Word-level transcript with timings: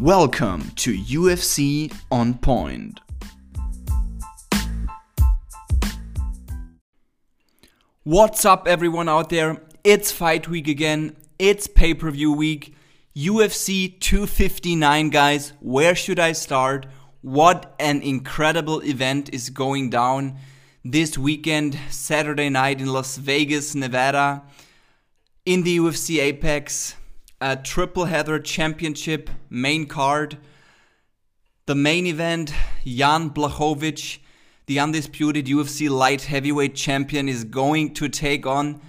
Welcome 0.00 0.70
to 0.76 0.96
UFC 0.96 1.92
On 2.12 2.34
Point. 2.34 3.00
What's 8.04 8.44
up, 8.44 8.68
everyone 8.68 9.08
out 9.08 9.28
there? 9.30 9.60
It's 9.82 10.12
fight 10.12 10.46
week 10.46 10.68
again. 10.68 11.16
It's 11.40 11.66
pay 11.66 11.94
per 11.94 12.12
view 12.12 12.32
week. 12.32 12.76
UFC 13.16 13.98
259, 13.98 15.10
guys. 15.10 15.52
Where 15.58 15.96
should 15.96 16.20
I 16.20 16.30
start? 16.30 16.86
What 17.20 17.74
an 17.80 18.00
incredible 18.00 18.78
event 18.84 19.34
is 19.34 19.50
going 19.50 19.90
down 19.90 20.38
this 20.84 21.18
weekend, 21.18 21.76
Saturday 21.90 22.50
night 22.50 22.80
in 22.80 22.86
Las 22.86 23.16
Vegas, 23.16 23.74
Nevada, 23.74 24.44
in 25.44 25.64
the 25.64 25.76
UFC 25.76 26.20
Apex, 26.20 26.94
a 27.40 27.56
triple 27.56 28.06
header 28.06 28.40
championship 28.40 29.30
main 29.48 29.86
card. 29.86 30.38
The 31.66 31.74
main 31.74 32.06
event, 32.06 32.52
Jan 32.84 33.30
Blachowicz, 33.30 34.18
the 34.66 34.80
undisputed 34.80 35.46
UFC 35.46 35.88
light 35.88 36.22
heavyweight 36.22 36.74
champion, 36.74 37.28
is 37.28 37.44
going 37.44 37.94
to 37.94 38.08
take 38.08 38.44
on 38.44 38.80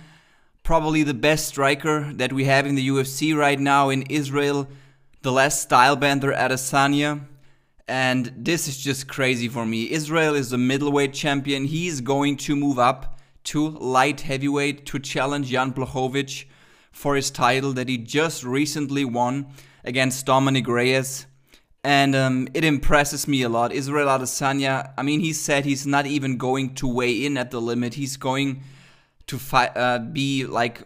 probably 0.63 1.03
the 1.03 1.13
best 1.13 1.47
striker 1.47 2.11
that 2.13 2.33
we 2.33 2.45
have 2.45 2.65
in 2.65 2.75
the 2.75 2.87
UFC 2.87 3.35
right 3.35 3.59
now 3.59 3.89
in 3.89 4.03
Israel, 4.03 4.67
the 5.21 5.31
last 5.31 5.69
stylebender 5.69 6.35
Adesanya. 6.35 7.21
And 7.87 8.33
this 8.35 8.67
is 8.67 8.77
just 8.77 9.07
crazy 9.07 9.47
for 9.47 9.65
me. 9.65 9.91
Israel 9.91 10.33
is 10.33 10.49
the 10.49 10.57
middleweight 10.57 11.13
champion. 11.13 11.65
He's 11.65 12.01
going 12.01 12.37
to 12.37 12.55
move 12.55 12.79
up 12.79 13.19
to 13.45 13.69
light 13.69 14.21
heavyweight 14.21 14.85
to 14.87 14.99
challenge 14.99 15.49
Jan 15.49 15.71
Blachowicz 15.71 16.45
for 16.91 17.15
his 17.15 17.31
title 17.31 17.73
that 17.73 17.87
he 17.87 17.97
just 17.97 18.43
recently 18.43 19.05
won 19.05 19.47
against 19.83 20.25
Dominic 20.25 20.67
Reyes. 20.67 21.25
And 21.83 22.13
um, 22.15 22.47
it 22.53 22.65
impresses 22.65 23.27
me 23.27 23.41
a 23.43 23.49
lot. 23.49 23.71
Israel 23.71 24.07
Adesanya, 24.07 24.91
I 24.97 25.03
mean, 25.03 25.21
he 25.21 25.31
said 25.31 25.63
he's 25.63 25.87
not 25.87 26.05
even 26.05 26.37
going 26.37 26.75
to 26.75 26.87
weigh 26.87 27.25
in 27.25 27.37
at 27.37 27.51
the 27.51 27.61
limit. 27.61 27.93
He's 27.93 28.17
going 28.17 28.63
to 29.27 29.39
fight, 29.39 29.71
uh, 29.77 29.99
be 29.99 30.45
like 30.45 30.81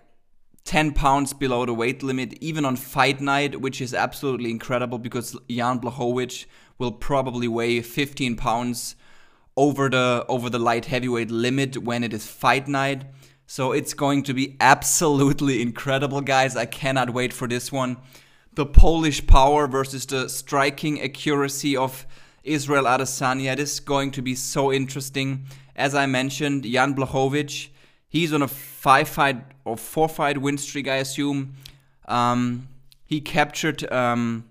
10 0.66 0.94
pounds 0.94 1.34
below 1.34 1.66
the 1.66 1.74
weight 1.74 2.04
limit, 2.04 2.34
even 2.42 2.64
on 2.64 2.76
fight 2.76 3.20
night, 3.20 3.60
which 3.60 3.82
is 3.82 3.94
absolutely 3.94 4.52
incredible 4.52 4.98
because 4.98 5.36
Jan 5.50 5.80
Blachowicz 5.80 6.46
will 6.78 6.92
probably 6.92 7.48
weigh 7.48 7.82
15 7.82 8.36
pounds 8.36 8.96
over 9.56 9.90
the 9.90 10.26
over 10.28 10.50
the 10.50 10.58
light 10.60 10.86
heavyweight 10.86 11.30
limit 11.30 11.78
when 11.78 12.04
it 12.04 12.14
is 12.14 12.26
fight 12.26 12.68
night. 12.68 13.04
So 13.46 13.72
it's 13.72 13.94
going 13.94 14.24
to 14.24 14.34
be 14.34 14.56
absolutely 14.60 15.62
incredible, 15.62 16.22
guys. 16.22 16.56
I 16.56 16.66
cannot 16.66 17.12
wait 17.12 17.34
for 17.34 17.48
this 17.48 17.72
one. 17.72 17.98
The 18.54 18.66
Polish 18.66 19.26
power 19.28 19.68
versus 19.68 20.06
the 20.06 20.30
striking 20.30 21.02
accuracy 21.02 21.76
of 21.76 22.06
Israel 22.44 22.86
Adesanya. 22.86 23.56
This 23.56 23.74
is 23.74 23.80
going 23.80 24.12
to 24.12 24.22
be 24.22 24.36
so 24.36 24.72
interesting. 24.72 25.46
As 25.76 25.96
I 25.96 26.06
mentioned, 26.06 26.64
Jan 26.64 26.94
Blachowicz, 26.94 27.70
he's 28.08 28.34
on 28.34 28.42
a 28.42 28.48
five 28.48 29.08
fight 29.08 29.44
or 29.66 29.78
four 29.78 30.08
fight 30.08 30.38
win 30.38 30.58
streak, 30.58 30.88
I 30.88 30.98
assume. 30.98 31.56
Um, 32.08 32.68
he 33.06 33.22
captured 33.22 33.92
um, 33.92 34.46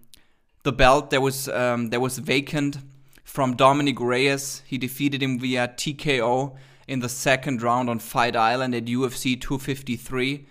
the 0.62 0.72
belt 0.72 1.10
that 1.10 1.20
was 1.20 1.48
um, 1.48 1.90
that 1.90 2.00
was 2.00 2.18
vacant 2.18 2.78
from 3.24 3.56
Dominic 3.56 4.00
Reyes. 4.00 4.62
He 4.66 4.78
defeated 4.78 5.22
him 5.22 5.38
via 5.38 5.68
TKO 5.68 6.56
in 6.88 7.00
the 7.00 7.08
second 7.08 7.62
round 7.62 7.88
on 7.88 7.98
Fight 7.98 8.36
Island 8.36 8.74
at 8.74 8.84
UFC 8.86 9.40
253, 9.40 10.46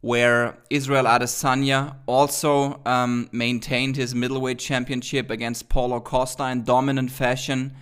where 0.00 0.58
Israel 0.70 1.04
Adesanya 1.04 1.96
also 2.06 2.80
um, 2.84 3.28
maintained 3.32 3.96
his 3.96 4.14
middleweight 4.14 4.58
championship 4.58 5.30
against 5.30 5.68
Paulo 5.68 6.00
Costa 6.00 6.48
in 6.48 6.64
dominant 6.64 7.10
fashion. 7.10 7.74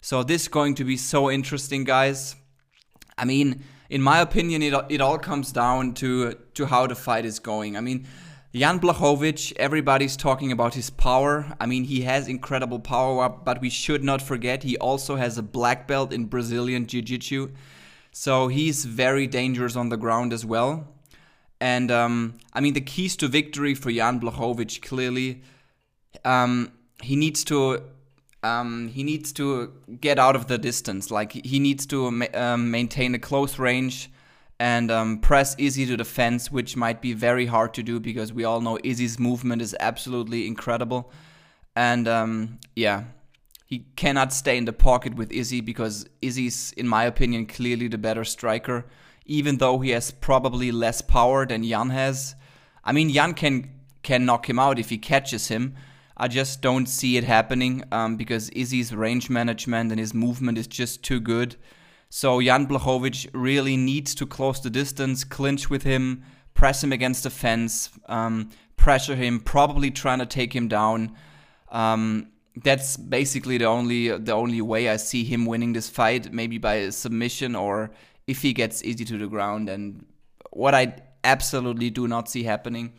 So 0.00 0.22
this 0.22 0.42
is 0.42 0.48
going 0.48 0.74
to 0.76 0.84
be 0.84 0.96
so 0.96 1.30
interesting, 1.30 1.84
guys. 1.84 2.36
I 3.16 3.24
mean, 3.24 3.64
in 3.90 4.02
my 4.02 4.20
opinion, 4.20 4.62
it, 4.62 4.74
it 4.88 5.00
all 5.00 5.18
comes 5.18 5.52
down 5.52 5.94
to 5.94 6.34
to 6.54 6.66
how 6.66 6.86
the 6.86 6.94
fight 6.94 7.24
is 7.24 7.38
going. 7.38 7.76
I 7.76 7.80
mean, 7.80 8.06
Jan 8.54 8.80
Blachowicz, 8.80 9.52
everybody's 9.56 10.16
talking 10.16 10.52
about 10.52 10.72
his 10.72 10.88
power. 10.88 11.54
I 11.60 11.66
mean, 11.66 11.84
he 11.84 12.00
has 12.02 12.28
incredible 12.28 12.78
power, 12.78 13.28
but 13.28 13.60
we 13.60 13.68
should 13.68 14.02
not 14.02 14.22
forget 14.22 14.62
he 14.62 14.78
also 14.78 15.16
has 15.16 15.36
a 15.36 15.42
black 15.42 15.86
belt 15.86 16.14
in 16.14 16.24
Brazilian 16.24 16.86
Jiu 16.86 17.02
Jitsu. 17.02 17.50
So 18.10 18.48
he's 18.48 18.86
very 18.86 19.26
dangerous 19.26 19.76
on 19.76 19.90
the 19.90 19.98
ground 19.98 20.32
as 20.32 20.46
well. 20.46 20.88
And 21.60 21.90
um, 21.90 22.38
I 22.54 22.60
mean, 22.60 22.72
the 22.72 22.80
keys 22.80 23.16
to 23.18 23.28
victory 23.28 23.74
for 23.74 23.92
Jan 23.92 24.18
Blachowicz 24.18 24.80
clearly, 24.80 25.42
um, 26.24 26.72
he 27.02 27.16
needs 27.16 27.44
to. 27.44 27.82
Um, 28.44 28.88
he 28.88 29.02
needs 29.02 29.32
to 29.32 29.72
get 30.00 30.16
out 30.16 30.36
of 30.36 30.46
the 30.46 30.58
distance. 30.58 31.10
Like 31.10 31.32
he 31.32 31.58
needs 31.58 31.84
to 31.86 32.10
ma- 32.12 32.26
um, 32.32 32.70
maintain 32.70 33.12
a 33.16 33.18
close 33.18 33.58
range 33.58 34.10
and 34.60 34.90
um, 34.90 35.18
press 35.18 35.54
Izzy 35.58 35.86
to 35.86 35.96
the 35.96 36.04
fence, 36.04 36.50
which 36.50 36.76
might 36.76 37.00
be 37.00 37.12
very 37.12 37.46
hard 37.46 37.74
to 37.74 37.82
do 37.82 38.00
because 38.00 38.32
we 38.32 38.44
all 38.44 38.60
know 38.60 38.78
Izzy's 38.82 39.18
movement 39.18 39.62
is 39.62 39.76
absolutely 39.78 40.46
incredible. 40.46 41.12
And 41.76 42.08
um, 42.08 42.58
yeah, 42.74 43.04
he 43.66 43.86
cannot 43.94 44.32
stay 44.32 44.56
in 44.56 44.64
the 44.64 44.72
pocket 44.72 45.14
with 45.14 45.30
Izzy 45.30 45.60
because 45.60 46.08
Izzy's, 46.22 46.72
in 46.72 46.88
my 46.88 47.04
opinion, 47.04 47.46
clearly 47.46 47.86
the 47.86 47.98
better 47.98 48.24
striker, 48.24 48.86
even 49.26 49.58
though 49.58 49.78
he 49.78 49.90
has 49.90 50.10
probably 50.10 50.72
less 50.72 51.02
power 51.02 51.46
than 51.46 51.62
Jan 51.62 51.90
has. 51.90 52.34
I 52.84 52.92
mean, 52.92 53.10
Jan 53.10 53.34
can 53.34 53.70
can 54.02 54.24
knock 54.24 54.48
him 54.48 54.58
out 54.58 54.78
if 54.78 54.88
he 54.88 54.96
catches 54.96 55.48
him. 55.48 55.74
I 56.16 56.28
just 56.28 56.62
don't 56.62 56.86
see 56.86 57.16
it 57.16 57.24
happening 57.24 57.84
um, 57.92 58.16
because 58.16 58.48
Izzy's 58.50 58.94
range 58.94 59.28
management 59.28 59.92
and 59.92 60.00
his 60.00 60.14
movement 60.14 60.58
is 60.58 60.66
just 60.66 61.04
too 61.04 61.20
good. 61.20 61.56
So 62.10 62.40
Jan 62.40 62.66
Blachowicz 62.66 63.28
really 63.32 63.76
needs 63.76 64.14
to 64.16 64.26
close 64.26 64.60
the 64.60 64.70
distance, 64.70 65.24
clinch 65.24 65.68
with 65.68 65.82
him, 65.82 66.24
press 66.54 66.82
him 66.82 66.92
against 66.92 67.22
the 67.24 67.30
fence, 67.30 67.90
um, 68.06 68.50
pressure 68.76 69.14
him, 69.14 69.40
probably 69.40 69.90
trying 69.90 70.18
to 70.18 70.26
take 70.26 70.54
him 70.54 70.68
down. 70.68 71.14
Um, 71.70 72.28
that's 72.56 72.96
basically 72.96 73.58
the 73.58 73.66
only 73.66 74.08
the 74.08 74.32
only 74.32 74.60
way 74.62 74.88
I 74.88 74.96
see 74.96 75.22
him 75.22 75.46
winning 75.46 75.74
this 75.74 75.88
fight, 75.88 76.32
maybe 76.32 76.58
by 76.58 76.90
submission 76.90 77.54
or 77.54 77.90
if 78.26 78.42
he 78.42 78.52
gets 78.52 78.82
Izzy 78.82 79.04
to 79.04 79.18
the 79.18 79.26
ground. 79.26 79.68
And 79.68 80.04
what 80.50 80.74
I 80.74 80.96
absolutely 81.24 81.90
do 81.90 82.08
not 82.08 82.28
see 82.28 82.42
happening. 82.42 82.94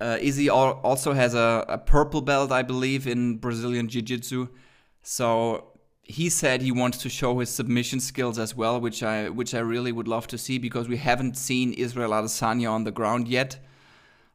Uh, 0.00 0.16
Izzy 0.20 0.48
also 0.48 1.12
has 1.12 1.34
a, 1.34 1.64
a 1.68 1.76
purple 1.76 2.22
belt, 2.22 2.50
I 2.50 2.62
believe, 2.62 3.06
in 3.06 3.36
Brazilian 3.36 3.86
Jiu 3.88 4.00
Jitsu. 4.00 4.48
So 5.02 5.69
he 6.02 6.28
said 6.28 6.62
he 6.62 6.72
wants 6.72 6.98
to 6.98 7.08
show 7.08 7.38
his 7.38 7.50
submission 7.50 8.00
skills 8.00 8.38
as 8.38 8.54
well, 8.54 8.80
which 8.80 9.02
I 9.02 9.28
which 9.28 9.54
I 9.54 9.60
really 9.60 9.92
would 9.92 10.08
love 10.08 10.26
to 10.28 10.38
see 10.38 10.58
because 10.58 10.88
we 10.88 10.96
haven't 10.96 11.36
seen 11.36 11.72
Israel 11.72 12.10
Adesanya 12.10 12.70
on 12.70 12.84
the 12.84 12.90
ground 12.90 13.28
yet 13.28 13.58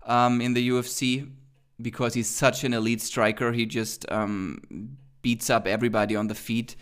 um, 0.06 0.42
in 0.42 0.54
the 0.54 0.70
UFC 0.70 1.30
because 1.82 2.14
he's 2.14 2.30
such 2.30 2.64
an 2.64 2.74
elite 2.74 3.02
striker. 3.02 3.52
He 3.52 3.66
just 3.66 4.10
um, 4.12 4.98
beats 5.22 5.50
up 5.50 5.68
everybody 5.68 6.16
on 6.16 6.28
the 6.28 6.36
feet. 6.36 6.76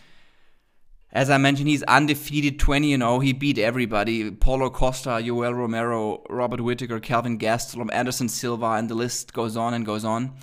As 1.12 1.30
I 1.30 1.38
mentioned, 1.38 1.70
he's 1.70 1.84
undefeated 1.84 2.60
20 2.60 2.98
0. 2.98 3.20
He 3.20 3.34
beat 3.34 3.60
everybody 3.60 4.32
Paulo 4.32 4.70
Costa, 4.70 5.12
Yoel 5.12 5.56
Romero, 5.56 6.24
Robert 6.30 6.62
Whittaker, 6.62 7.00
Kelvin 7.00 7.38
Gastelum, 7.38 7.94
Anderson 7.94 8.28
Silva, 8.28 8.72
and 8.74 8.90
the 8.90 8.96
list 8.96 9.32
goes 9.32 9.56
on 9.56 9.74
and 9.74 9.86
goes 9.86 10.04
on. 10.04 10.34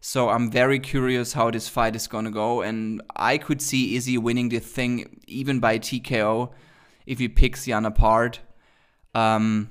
So 0.00 0.30
I'm 0.30 0.50
very 0.50 0.78
curious 0.78 1.34
how 1.34 1.50
this 1.50 1.68
fight 1.68 1.94
is 1.94 2.08
to 2.08 2.30
go. 2.30 2.62
And 2.62 3.02
I 3.14 3.36
could 3.36 3.60
see 3.60 3.96
Izzy 3.96 4.16
winning 4.16 4.48
the 4.48 4.58
thing 4.58 5.20
even 5.26 5.60
by 5.60 5.78
TKO 5.78 6.50
if 7.06 7.18
he 7.18 7.28
picks 7.28 7.66
Jan 7.66 7.84
apart. 7.84 8.40
Um, 9.14 9.70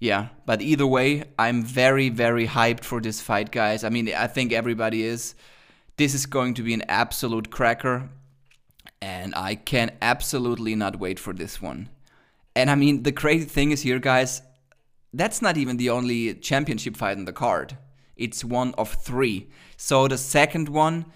yeah, 0.00 0.28
but 0.44 0.60
either 0.60 0.86
way, 0.86 1.24
I'm 1.38 1.62
very, 1.62 2.10
very 2.10 2.46
hyped 2.46 2.84
for 2.84 3.00
this 3.00 3.22
fight, 3.22 3.50
guys. 3.50 3.84
I 3.84 3.88
mean, 3.88 4.12
I 4.12 4.26
think 4.26 4.52
everybody 4.52 5.02
is. 5.02 5.34
This 5.96 6.12
is 6.12 6.26
going 6.26 6.54
to 6.54 6.62
be 6.62 6.74
an 6.74 6.82
absolute 6.88 7.50
cracker. 7.50 8.10
And 9.00 9.34
I 9.34 9.54
can 9.54 9.92
absolutely 10.02 10.74
not 10.74 10.98
wait 10.98 11.18
for 11.18 11.32
this 11.32 11.62
one. 11.62 11.88
And 12.54 12.70
I 12.70 12.74
mean, 12.74 13.02
the 13.02 13.12
crazy 13.12 13.46
thing 13.46 13.70
is 13.70 13.82
here, 13.82 13.98
guys, 13.98 14.42
that's 15.12 15.40
not 15.40 15.56
even 15.56 15.78
the 15.78 15.90
only 15.90 16.34
championship 16.34 16.96
fight 16.96 17.16
on 17.16 17.24
the 17.24 17.32
card. 17.32 17.78
It's 18.16 18.44
one 18.44 18.74
of 18.74 18.92
three. 18.94 19.48
So 19.76 20.08
the 20.08 20.18
second 20.18 20.68
one, 20.68 21.06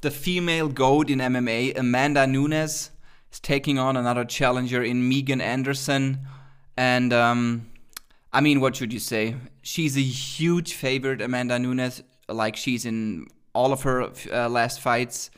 the 0.00 0.10
female 0.10 0.68
goat 0.68 1.10
in 1.10 1.18
MMA, 1.18 1.76
Amanda 1.76 2.26
Nunes, 2.26 2.90
is 3.32 3.40
taking 3.40 3.78
on 3.78 3.96
another 3.96 4.24
challenger 4.24 4.82
in 4.82 5.08
Megan 5.08 5.40
Anderson. 5.40 6.20
And 6.76 7.12
um, 7.12 7.66
I 8.32 8.40
mean, 8.40 8.60
what 8.60 8.76
should 8.76 8.92
you 8.92 9.00
say? 9.00 9.34
She's 9.62 9.96
a 9.96 10.02
huge 10.02 10.74
favorite, 10.74 11.20
Amanda 11.20 11.58
Nunes. 11.58 12.02
Like 12.28 12.56
she's 12.56 12.84
in 12.84 13.26
all 13.54 13.72
of 13.72 13.82
her 13.82 14.10
uh, 14.32 14.48
last 14.48 14.80
fights. 14.80 15.30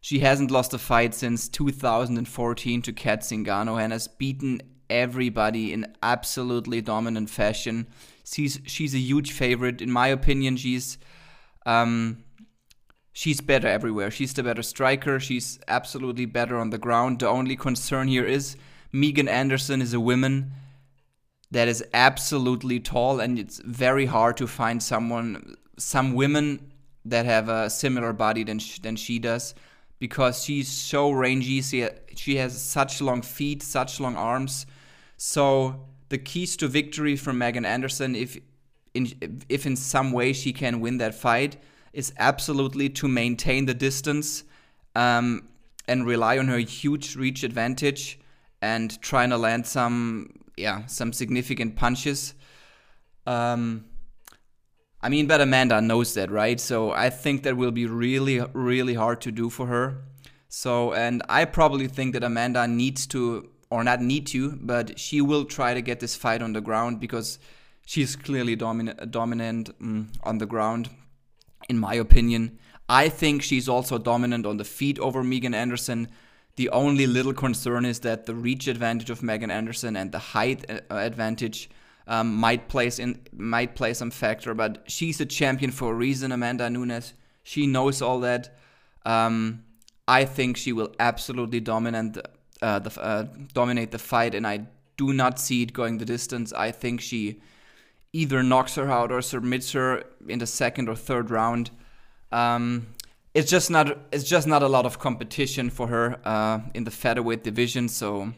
She 0.00 0.20
hasn't 0.20 0.50
lost 0.50 0.74
a 0.74 0.78
fight 0.78 1.14
since 1.14 1.48
2014 1.48 2.82
to 2.82 2.92
Cat 2.92 3.22
Zingano 3.22 3.80
and 3.80 3.92
has 3.92 4.08
beaten 4.08 4.60
everybody 4.88 5.72
in 5.72 5.86
absolutely 6.02 6.80
dominant 6.80 7.30
fashion. 7.30 7.86
She's 8.32 8.60
she's 8.66 8.94
a 8.94 8.98
huge 8.98 9.32
favorite 9.32 9.80
in 9.80 9.90
my 9.90 10.08
opinion. 10.08 10.56
She's 10.56 10.98
um, 11.66 12.24
she's 13.12 13.40
better 13.40 13.68
everywhere. 13.68 14.10
She's 14.10 14.32
the 14.34 14.42
better 14.42 14.62
striker. 14.62 15.18
She's 15.20 15.58
absolutely 15.68 16.26
better 16.26 16.58
on 16.58 16.70
the 16.70 16.78
ground. 16.78 17.20
The 17.20 17.28
only 17.28 17.56
concern 17.56 18.08
here 18.08 18.24
is 18.24 18.56
Megan 18.92 19.28
Anderson 19.28 19.82
is 19.82 19.92
a 19.94 20.00
woman 20.00 20.52
that 21.50 21.68
is 21.68 21.82
absolutely 21.94 22.80
tall, 22.80 23.20
and 23.20 23.38
it's 23.38 23.60
very 23.64 24.06
hard 24.06 24.36
to 24.36 24.46
find 24.46 24.82
someone, 24.82 25.56
some 25.78 26.12
women 26.12 26.72
that 27.04 27.24
have 27.24 27.48
a 27.48 27.70
similar 27.70 28.12
body 28.12 28.44
than 28.44 28.60
than 28.82 28.96
she 28.96 29.18
does, 29.18 29.54
because 29.98 30.44
she's 30.44 30.68
so 30.68 31.10
rangy. 31.10 31.62
She 31.62 31.88
she 32.14 32.36
has 32.36 32.60
such 32.60 33.00
long 33.00 33.22
feet, 33.22 33.62
such 33.62 34.00
long 34.00 34.16
arms. 34.16 34.66
So 35.16 35.88
the 36.08 36.18
keys 36.18 36.56
to 36.58 36.68
victory 36.68 37.16
from 37.16 37.38
Megan 37.38 37.64
Anderson, 37.64 38.14
if 38.14 38.38
in 38.94 39.12
if 39.48 39.66
in 39.66 39.76
some 39.76 40.12
way 40.12 40.32
she 40.32 40.52
can 40.52 40.80
win 40.80 40.98
that 40.98 41.14
fight, 41.14 41.56
is 41.92 42.12
absolutely 42.18 42.88
to 42.90 43.08
maintain 43.08 43.66
the 43.66 43.74
distance 43.74 44.44
um, 44.94 45.48
and 45.86 46.06
rely 46.06 46.38
on 46.38 46.48
her 46.48 46.58
huge 46.58 47.16
reach 47.16 47.42
advantage 47.44 48.18
and 48.60 49.00
trying 49.02 49.30
to 49.30 49.36
land 49.36 49.66
some 49.66 50.30
yeah 50.56 50.86
some 50.86 51.12
significant 51.12 51.76
punches. 51.76 52.34
Um, 53.26 53.84
I 55.00 55.08
mean, 55.08 55.26
but 55.26 55.40
Amanda 55.40 55.80
knows 55.80 56.14
that, 56.14 56.30
right? 56.30 56.58
So 56.58 56.90
I 56.90 57.10
think 57.10 57.44
that 57.44 57.56
will 57.56 57.70
be 57.70 57.86
really, 57.86 58.40
really 58.52 58.94
hard 58.94 59.20
to 59.22 59.30
do 59.30 59.48
for 59.48 59.66
her. 59.66 60.02
So, 60.48 60.92
and 60.92 61.22
I 61.28 61.44
probably 61.44 61.86
think 61.86 62.14
that 62.14 62.24
Amanda 62.24 62.66
needs 62.66 63.06
to, 63.08 63.48
or 63.70 63.84
not 63.84 64.00
need 64.00 64.26
to, 64.28 64.52
but 64.60 64.98
she 64.98 65.20
will 65.20 65.44
try 65.44 65.74
to 65.74 65.82
get 65.82 66.00
this 66.00 66.16
fight 66.16 66.42
on 66.42 66.52
the 66.52 66.60
ground 66.60 67.00
because 67.00 67.38
she's 67.86 68.16
clearly 68.16 68.56
dominant, 68.56 69.10
dominant 69.10 69.70
um, 69.80 70.10
on 70.22 70.38
the 70.38 70.46
ground 70.46 70.90
in 71.68 71.78
my 71.78 71.94
opinion. 71.94 72.58
I 72.88 73.08
think 73.08 73.42
she's 73.42 73.68
also 73.68 73.98
dominant 73.98 74.46
on 74.46 74.56
the 74.56 74.64
feet 74.64 74.98
over 74.98 75.22
Megan 75.22 75.54
Anderson. 75.54 76.08
The 76.56 76.70
only 76.70 77.06
little 77.06 77.34
concern 77.34 77.84
is 77.84 78.00
that 78.00 78.26
the 78.26 78.34
reach 78.34 78.66
advantage 78.66 79.10
of 79.10 79.22
Megan 79.22 79.50
Anderson 79.50 79.96
and 79.96 80.10
the 80.10 80.18
height 80.18 80.68
uh, 80.70 80.80
advantage 80.90 81.70
um, 82.06 82.34
might 82.34 82.68
place 82.68 82.98
in 82.98 83.20
might 83.32 83.74
play 83.74 83.92
some 83.92 84.10
factor. 84.10 84.54
But 84.54 84.84
she's 84.86 85.20
a 85.20 85.26
champion 85.26 85.70
for 85.70 85.92
a 85.92 85.94
reason, 85.94 86.32
Amanda 86.32 86.68
Nunes. 86.70 87.12
She 87.42 87.66
knows 87.66 88.00
all 88.00 88.20
that. 88.20 88.56
Um, 89.04 89.64
I 90.08 90.24
think 90.24 90.56
she 90.56 90.72
will 90.72 90.94
absolutely 90.98 91.60
dominate 91.60 92.16
uh, 92.62 92.78
the 92.78 93.00
uh, 93.00 93.26
dominate 93.52 93.90
the 93.90 93.98
fight, 93.98 94.34
and 94.34 94.46
I 94.46 94.66
do 94.96 95.12
not 95.12 95.38
see 95.38 95.62
it 95.62 95.72
going 95.72 95.98
the 95.98 96.04
distance. 96.04 96.52
I 96.52 96.70
think 96.70 97.00
she 97.00 97.40
either 98.12 98.42
knocks 98.42 98.74
her 98.74 98.90
out 98.90 99.12
or 99.12 99.22
submits 99.22 99.72
her 99.72 100.04
in 100.28 100.38
the 100.38 100.46
second 100.46 100.88
or 100.88 100.94
third 100.94 101.30
round. 101.30 101.70
Um, 102.32 102.88
it's 103.34 103.50
just 103.50 103.70
not 103.70 103.98
it's 104.12 104.24
just 104.24 104.46
not 104.46 104.62
a 104.62 104.68
lot 104.68 104.86
of 104.86 104.98
competition 104.98 105.70
for 105.70 105.86
her 105.86 106.18
uh, 106.24 106.60
in 106.74 106.84
the 106.84 106.90
featherweight 106.90 107.44
division. 107.44 107.88
So 107.88 108.32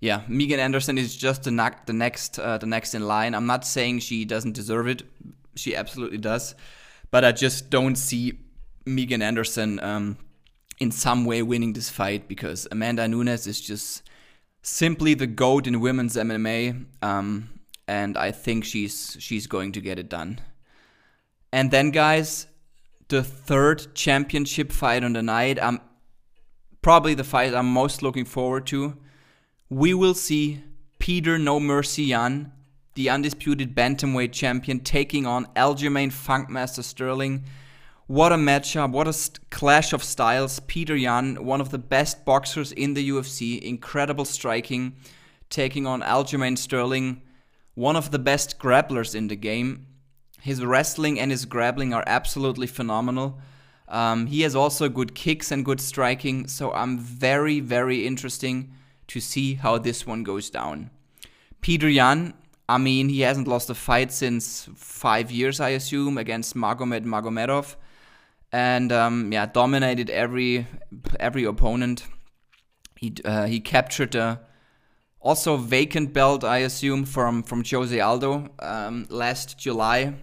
yeah, 0.00 0.22
Megan 0.28 0.60
Anderson 0.60 0.98
is 0.98 1.16
just 1.16 1.44
the, 1.44 1.50
na- 1.50 1.70
the 1.86 1.92
next 1.92 2.38
uh, 2.38 2.58
the 2.58 2.66
next 2.66 2.94
in 2.94 3.06
line. 3.06 3.34
I'm 3.34 3.46
not 3.46 3.66
saying 3.66 4.00
she 4.00 4.24
doesn't 4.24 4.52
deserve 4.52 4.86
it. 4.86 5.02
She 5.56 5.74
absolutely 5.74 6.18
does, 6.18 6.54
but 7.10 7.24
I 7.24 7.32
just 7.32 7.70
don't 7.70 7.96
see 7.96 8.38
Megan 8.84 9.22
Anderson 9.22 9.80
um, 9.80 10.18
in 10.78 10.90
some 10.90 11.24
way 11.24 11.42
winning 11.42 11.72
this 11.72 11.88
fight 11.88 12.28
because 12.28 12.66
Amanda 12.70 13.08
Nunes 13.08 13.46
is 13.46 13.60
just 13.60 14.02
simply 14.62 15.14
the 15.14 15.26
goat 15.26 15.66
in 15.66 15.80
women's 15.80 16.16
MMA. 16.16 16.84
Um, 17.02 17.50
and 17.88 18.16
I 18.18 18.32
think 18.32 18.64
she's 18.64 19.16
she's 19.20 19.46
going 19.46 19.72
to 19.72 19.80
get 19.80 19.98
it 19.98 20.08
done. 20.08 20.40
And 21.52 21.70
then 21.70 21.90
guys, 21.90 22.46
the 23.08 23.22
third 23.22 23.94
championship 23.94 24.72
fight 24.72 25.04
on 25.04 25.12
the 25.12 25.22
night, 25.22 25.58
I'm 25.62 25.80
probably 26.82 27.14
the 27.14 27.24
fight 27.24 27.54
I'm 27.54 27.72
most 27.72 28.02
looking 28.02 28.24
forward 28.24 28.66
to. 28.68 28.96
We 29.70 29.94
will 29.94 30.14
see 30.14 30.62
Peter 30.98 31.38
No 31.38 31.60
Mercy 31.60 32.04
Yan, 32.04 32.52
the 32.94 33.08
undisputed 33.08 33.74
bantamweight 33.74 34.32
champion, 34.32 34.80
taking 34.80 35.26
on 35.26 35.46
Aljamain 35.54 36.12
Funkmaster 36.12 36.82
Sterling. 36.82 37.44
What 38.08 38.30
a 38.30 38.36
matchup, 38.36 38.92
what 38.92 39.08
a 39.08 39.12
st- 39.12 39.50
clash 39.50 39.92
of 39.92 40.04
styles. 40.04 40.60
Peter 40.60 40.94
Yan, 40.94 41.44
one 41.44 41.60
of 41.60 41.70
the 41.70 41.78
best 41.78 42.24
boxers 42.24 42.70
in 42.70 42.94
the 42.94 43.10
UFC, 43.10 43.60
incredible 43.60 44.24
striking, 44.24 44.94
taking 45.50 45.88
on 45.88 46.02
Aljamain 46.02 46.56
Sterling, 46.56 47.20
one 47.74 47.96
of 47.96 48.12
the 48.12 48.20
best 48.20 48.60
grapplers 48.60 49.16
in 49.16 49.26
the 49.26 49.34
game. 49.34 49.86
His 50.40 50.64
wrestling 50.64 51.18
and 51.18 51.32
his 51.32 51.46
grappling 51.46 51.92
are 51.92 52.04
absolutely 52.06 52.68
phenomenal. 52.68 53.40
Um, 53.88 54.26
he 54.26 54.42
has 54.42 54.54
also 54.54 54.88
good 54.88 55.16
kicks 55.16 55.50
and 55.50 55.64
good 55.64 55.80
striking, 55.80 56.46
so 56.46 56.72
I'm 56.72 57.00
very, 57.00 57.58
very 57.58 58.06
interesting 58.06 58.72
to 59.08 59.18
see 59.18 59.54
how 59.54 59.78
this 59.78 60.06
one 60.06 60.22
goes 60.22 60.48
down. 60.48 60.90
Peter 61.60 61.88
Yan, 61.88 62.34
I 62.68 62.78
mean, 62.78 63.08
he 63.08 63.22
hasn't 63.22 63.48
lost 63.48 63.68
a 63.68 63.74
fight 63.74 64.12
since 64.12 64.68
five 64.76 65.32
years, 65.32 65.58
I 65.58 65.70
assume, 65.70 66.18
against 66.18 66.54
Magomed 66.54 67.04
Magomedov, 67.04 67.74
and 68.56 68.90
um, 68.90 69.32
yeah, 69.32 69.44
dominated 69.44 70.08
every 70.08 70.66
every 71.20 71.44
opponent. 71.44 72.06
He 72.96 73.12
uh, 73.22 73.44
he 73.44 73.60
captured 73.60 74.12
the 74.12 74.40
also 75.20 75.58
vacant 75.58 76.14
belt, 76.14 76.42
I 76.42 76.58
assume, 76.58 77.04
from 77.04 77.42
from 77.42 77.62
Jose 77.70 78.00
Aldo 78.00 78.48
um, 78.60 79.06
last 79.10 79.58
July 79.58 80.14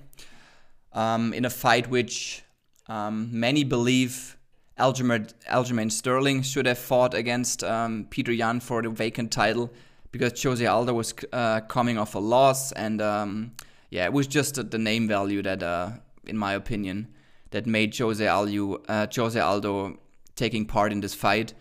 um, 0.94 1.32
in 1.32 1.46
a 1.46 1.50
fight 1.52 1.92
which 1.92 2.42
um, 2.88 3.30
many 3.32 3.64
believe 3.64 4.36
Aljamain, 4.80 5.92
Sterling 5.92 6.42
should 6.42 6.66
have 6.66 6.80
fought 6.80 7.14
against 7.14 7.64
um, 7.64 8.08
Peter 8.10 8.32
Yan 8.32 8.60
for 8.60 8.82
the 8.82 8.90
vacant 8.90 9.32
title 9.32 9.72
because 10.12 10.42
Jose 10.42 10.66
Aldo 10.66 10.94
was 10.96 11.14
uh, 11.32 11.62
coming 11.68 12.00
off 12.00 12.16
a 12.16 12.20
loss 12.20 12.72
and 12.72 13.00
um, 13.00 13.52
yeah, 13.92 14.06
it 14.06 14.14
was 14.14 14.26
just 14.26 14.72
the 14.72 14.80
name 14.80 15.08
value 15.08 15.44
that, 15.44 15.62
uh, 15.62 15.92
in 16.26 16.36
my 16.36 16.54
opinion, 16.54 17.08
that 17.54 17.68
made 17.68 17.96
Jose 17.98 18.28
Aldo, 18.28 18.84
uh, 18.90 19.08
Jose 19.16 19.40
Aldo 19.40 19.98
taking 20.36 20.66
part 20.66 20.92
in 20.92 21.02
this 21.02 21.14
fight. 21.14 21.54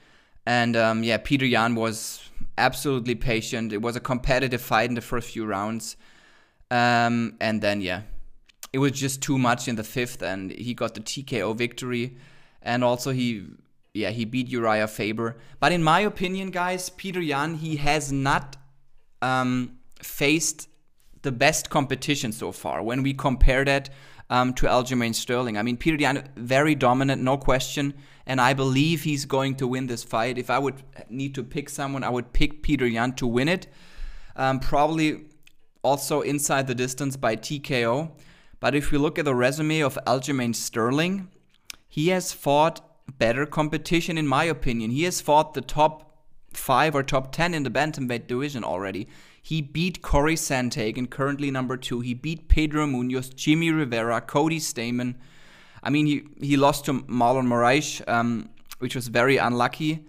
And 0.46 0.74
um, 0.74 1.04
yeah, 1.04 1.18
Peter 1.18 1.46
Yan 1.46 1.74
was 1.74 2.28
absolutely 2.58 3.14
patient. 3.14 3.72
It 3.72 3.82
was 3.82 3.94
a 3.94 4.00
competitive 4.00 4.60
fight 4.60 4.88
in 4.88 4.94
the 4.94 5.02
first 5.02 5.30
few 5.30 5.44
rounds. 5.44 5.96
Um, 6.70 7.36
and 7.40 7.60
then, 7.60 7.82
yeah, 7.82 8.02
it 8.72 8.78
was 8.78 8.92
just 8.92 9.22
too 9.22 9.38
much 9.38 9.68
in 9.68 9.76
the 9.76 9.84
fifth, 9.84 10.22
and 10.22 10.50
he 10.50 10.72
got 10.72 10.94
the 10.94 11.00
TKO 11.00 11.54
victory. 11.54 12.16
And 12.62 12.82
also, 12.82 13.10
he, 13.10 13.44
yeah, 13.92 14.10
he 14.10 14.24
beat 14.24 14.48
Urijah 14.48 14.88
Faber. 14.88 15.36
But 15.60 15.72
in 15.72 15.82
my 15.82 16.00
opinion, 16.00 16.50
guys, 16.50 16.88
Peter 16.88 17.20
Yan, 17.20 17.56
he 17.56 17.76
has 17.76 18.10
not 18.10 18.56
um, 19.20 19.76
faced 20.00 20.68
the 21.20 21.32
best 21.32 21.68
competition 21.68 22.32
so 22.32 22.50
far 22.50 22.82
when 22.82 23.02
we 23.02 23.12
compare 23.12 23.64
that 23.66 23.90
um, 24.32 24.52
to 24.54 24.66
Aljamain 24.66 25.14
Sterling. 25.14 25.56
I 25.56 25.62
mean, 25.62 25.76
Peter 25.76 25.96
Yan, 25.96 26.28
very 26.36 26.74
dominant, 26.74 27.22
no 27.22 27.36
question 27.36 27.94
and 28.26 28.40
I 28.40 28.54
believe 28.54 29.02
he's 29.02 29.24
going 29.24 29.56
to 29.56 29.66
win 29.66 29.86
this 29.86 30.04
fight. 30.04 30.38
If 30.38 30.50
I 30.50 30.58
would 30.58 30.82
need 31.08 31.34
to 31.34 31.42
pick 31.42 31.68
someone, 31.68 32.04
I 32.04 32.10
would 32.10 32.32
pick 32.32 32.62
Peter 32.62 32.86
Yan 32.86 33.14
to 33.14 33.26
win 33.26 33.48
it. 33.48 33.66
Um, 34.36 34.60
probably 34.60 35.24
also 35.82 36.20
inside 36.20 36.66
the 36.66 36.74
distance 36.74 37.16
by 37.16 37.36
TKO. 37.36 38.10
But 38.60 38.74
if 38.74 38.92
we 38.92 38.98
look 38.98 39.18
at 39.18 39.24
the 39.24 39.34
resume 39.34 39.80
of 39.80 39.98
Aljamain 40.06 40.54
Sterling, 40.54 41.28
he 41.88 42.08
has 42.08 42.32
fought 42.32 42.80
better 43.18 43.44
competition, 43.44 44.16
in 44.16 44.26
my 44.26 44.44
opinion. 44.44 44.92
He 44.92 45.02
has 45.02 45.20
fought 45.20 45.54
the 45.54 45.60
top 45.60 46.11
five 46.56 46.94
or 46.94 47.02
top 47.02 47.32
10 47.32 47.54
in 47.54 47.62
the 47.62 47.70
bantamweight 47.70 48.26
division 48.26 48.64
already. 48.64 49.08
He 49.42 49.60
beat 49.60 50.02
Cory 50.02 50.36
Sandhagen, 50.36 51.10
currently 51.10 51.50
number 51.50 51.76
two. 51.76 52.00
He 52.00 52.14
beat 52.14 52.48
Pedro 52.48 52.86
Munhoz, 52.86 53.34
Jimmy 53.34 53.70
Rivera, 53.72 54.20
Cody 54.20 54.60
Stamann. 54.60 55.16
I 55.82 55.90
mean, 55.90 56.06
he, 56.06 56.22
he 56.40 56.56
lost 56.56 56.84
to 56.84 56.92
Marlon 56.92 57.46
Moraes, 57.46 58.06
um, 58.08 58.50
which 58.78 58.94
was 58.94 59.08
very 59.08 59.36
unlucky. 59.36 60.06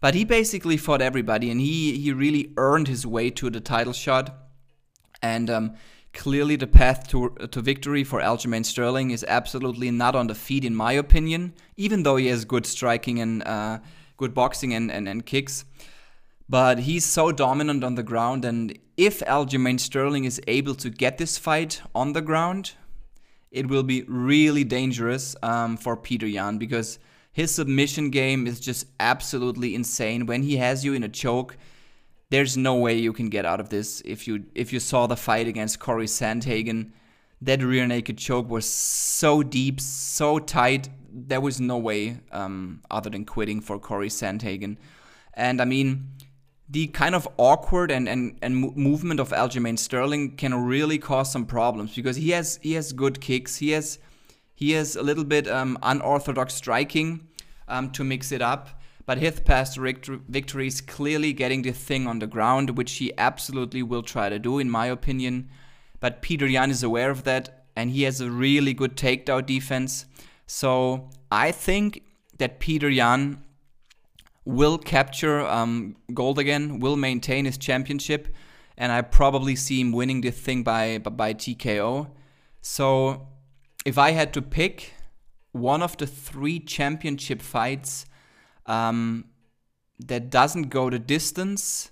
But 0.00 0.14
he 0.14 0.24
basically 0.24 0.76
fought 0.76 1.00
everybody, 1.00 1.50
and 1.50 1.60
he, 1.60 1.96
he 1.98 2.12
really 2.12 2.52
earned 2.56 2.88
his 2.88 3.06
way 3.06 3.30
to 3.30 3.48
the 3.48 3.60
title 3.60 3.92
shot. 3.92 4.34
And 5.22 5.48
um, 5.48 5.76
clearly, 6.12 6.56
the 6.56 6.66
path 6.66 7.08
to, 7.08 7.30
to 7.30 7.60
victory 7.62 8.02
for 8.02 8.20
Aljamain 8.20 8.66
Sterling 8.66 9.12
is 9.12 9.24
absolutely 9.26 9.90
not 9.92 10.16
on 10.16 10.26
the 10.26 10.34
feet, 10.34 10.64
in 10.64 10.74
my 10.74 10.92
opinion, 10.92 11.54
even 11.76 12.02
though 12.02 12.16
he 12.16 12.26
has 12.26 12.44
good 12.44 12.66
striking 12.66 13.20
and 13.20 13.42
uh, 13.44 13.78
good 14.24 14.34
boxing 14.34 14.72
and, 14.72 14.90
and, 14.90 15.06
and 15.06 15.26
kicks. 15.26 15.64
But 16.48 16.80
he's 16.80 17.04
so 17.04 17.32
dominant 17.32 17.84
on 17.84 17.94
the 17.94 18.02
ground, 18.02 18.44
and 18.44 18.78
if 18.96 19.20
Aljamain 19.20 19.78
Sterling 19.78 20.24
is 20.24 20.40
able 20.46 20.74
to 20.76 20.88
get 20.90 21.18
this 21.18 21.38
fight 21.38 21.82
on 21.94 22.12
the 22.12 22.22
ground, 22.22 22.72
it 23.50 23.68
will 23.68 23.82
be 23.82 24.02
really 24.08 24.64
dangerous 24.64 25.36
um, 25.42 25.76
for 25.76 25.96
Peter 25.96 26.26
Yan 26.26 26.58
because 26.58 26.98
his 27.32 27.54
submission 27.54 28.10
game 28.10 28.46
is 28.46 28.60
just 28.60 28.86
absolutely 28.98 29.74
insane. 29.74 30.26
When 30.26 30.42
he 30.42 30.56
has 30.56 30.84
you 30.84 30.94
in 30.94 31.02
a 31.02 31.08
choke, 31.08 31.56
there's 32.30 32.56
no 32.56 32.74
way 32.76 32.94
you 32.98 33.12
can 33.12 33.28
get 33.28 33.44
out 33.44 33.60
of 33.60 33.68
this. 33.68 34.02
If 34.04 34.26
you 34.26 34.44
if 34.54 34.72
you 34.72 34.80
saw 34.80 35.06
the 35.06 35.16
fight 35.16 35.48
against 35.48 35.80
Cory 35.80 36.06
Sandhagen, 36.06 36.92
that 37.42 37.62
rear 37.62 37.86
naked 37.86 38.18
choke 38.18 38.48
was 38.48 38.68
so 38.68 39.42
deep, 39.42 39.80
so 39.80 40.38
tight. 40.38 40.88
There 41.14 41.40
was 41.40 41.60
no 41.60 41.78
way 41.78 42.18
um, 42.32 42.82
other 42.90 43.08
than 43.08 43.24
quitting 43.24 43.60
for 43.60 43.78
Cory 43.78 44.08
Sandhagen. 44.08 44.76
And 45.34 45.60
I 45.60 45.64
mean, 45.64 46.10
the 46.68 46.88
kind 46.88 47.14
of 47.14 47.28
awkward 47.36 47.90
and, 47.90 48.08
and, 48.08 48.36
and 48.42 48.76
movement 48.76 49.20
of 49.20 49.30
Aljamain 49.30 49.78
Sterling 49.78 50.36
can 50.36 50.54
really 50.54 50.98
cause 50.98 51.30
some 51.30 51.46
problems 51.46 51.94
because 51.94 52.16
he 52.16 52.30
has 52.30 52.58
he 52.62 52.72
has 52.72 52.92
good 52.92 53.20
kicks. 53.20 53.56
He 53.56 53.70
has 53.70 53.98
he 54.54 54.72
has 54.72 54.96
a 54.96 55.02
little 55.02 55.24
bit 55.24 55.46
um, 55.48 55.78
unorthodox 55.82 56.54
striking 56.54 57.28
um, 57.68 57.90
to 57.92 58.04
mix 58.04 58.32
it 58.32 58.42
up. 58.42 58.80
But 59.06 59.18
his 59.18 59.40
past 59.40 59.76
victories 59.76 60.80
clearly 60.80 61.34
getting 61.34 61.60
the 61.62 61.72
thing 61.72 62.06
on 62.06 62.20
the 62.20 62.26
ground, 62.26 62.78
which 62.78 62.92
he 62.94 63.12
absolutely 63.18 63.82
will 63.82 64.02
try 64.02 64.30
to 64.30 64.38
do, 64.38 64.58
in 64.58 64.70
my 64.70 64.86
opinion. 64.86 65.50
But 66.00 66.22
Peter 66.22 66.46
Yan 66.46 66.70
is 66.70 66.82
aware 66.82 67.10
of 67.10 67.24
that, 67.24 67.66
and 67.76 67.90
he 67.90 68.04
has 68.04 68.22
a 68.22 68.30
really 68.30 68.72
good 68.72 68.96
takedown 68.96 69.44
defense. 69.44 70.06
So 70.46 71.10
I 71.30 71.52
think 71.52 72.02
that 72.38 72.60
Peter 72.60 72.88
Yan 72.88 73.42
will 74.44 74.78
capture 74.78 75.40
um, 75.40 75.96
gold 76.12 76.38
again, 76.38 76.80
will 76.80 76.96
maintain 76.96 77.44
his 77.44 77.56
championship, 77.56 78.28
and 78.76 78.92
I 78.92 79.02
probably 79.02 79.56
see 79.56 79.80
him 79.80 79.92
winning 79.92 80.20
this 80.20 80.38
thing 80.38 80.62
by 80.62 80.98
by 80.98 81.34
TKO. 81.34 82.10
So 82.60 83.28
if 83.84 83.98
I 83.98 84.10
had 84.12 84.32
to 84.34 84.42
pick 84.42 84.94
one 85.52 85.82
of 85.82 85.96
the 85.96 86.06
three 86.06 86.58
championship 86.58 87.40
fights 87.40 88.06
um, 88.66 89.26
that 89.98 90.30
doesn't 90.30 90.68
go 90.68 90.90
the 90.90 90.98
distance, 90.98 91.90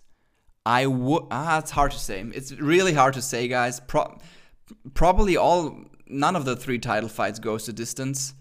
I 0.67 0.87
would. 0.87 1.25
Ah, 1.31 1.59
it's 1.59 1.71
hard 1.71 1.93
to 1.93 1.99
say. 1.99 2.25
It's 2.35 2.53
really 2.53 2.93
hard 2.93 3.15
to 3.15 3.23
say, 3.23 3.49
guys. 3.49 3.81
Pro- 3.81 4.19
probably 4.95 5.37
all, 5.37 5.85
none 6.07 6.37
of 6.37 6.45
the 6.45 6.57
three 6.57 6.79
title 6.79 7.09
fights 7.09 7.39
goes 7.39 7.67
the 7.67 7.73
distance. 7.73 8.35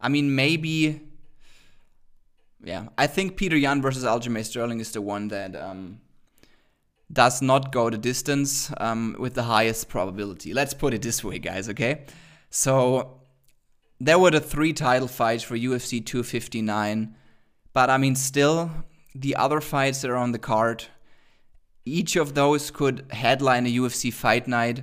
I 0.00 0.08
mean, 0.08 0.34
maybe. 0.34 1.00
Yeah, 2.62 2.88
I 2.98 3.06
think 3.06 3.36
Peter 3.36 3.56
Yan 3.56 3.80
versus 3.80 4.04
Aljamain 4.04 4.44
Sterling 4.44 4.80
is 4.80 4.92
the 4.92 5.00
one 5.00 5.28
that 5.28 5.54
um, 5.54 6.00
does 7.12 7.40
not 7.40 7.70
go 7.70 7.90
the 7.90 7.98
distance 7.98 8.72
um, 8.78 9.14
with 9.18 9.34
the 9.34 9.44
highest 9.44 9.88
probability. 9.88 10.52
Let's 10.52 10.74
put 10.74 10.94
it 10.94 11.02
this 11.02 11.22
way, 11.22 11.38
guys. 11.38 11.68
Okay, 11.68 12.04
so 12.50 13.20
there 14.00 14.18
were 14.18 14.30
the 14.30 14.40
three 14.40 14.72
title 14.72 15.08
fights 15.08 15.42
for 15.42 15.56
UFC 15.56 16.04
259. 16.04 17.14
But 17.72 17.90
I 17.90 17.98
mean, 17.98 18.14
still, 18.14 18.70
the 19.14 19.36
other 19.36 19.60
fights 19.60 20.02
that 20.02 20.10
are 20.10 20.16
on 20.16 20.32
the 20.32 20.38
card, 20.38 20.86
each 21.84 22.16
of 22.16 22.34
those 22.34 22.70
could 22.70 23.06
headline 23.10 23.66
a 23.66 23.70
UFC 23.70 24.12
fight 24.12 24.48
night. 24.48 24.82